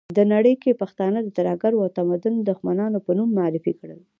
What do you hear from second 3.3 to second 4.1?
معرفي کړل.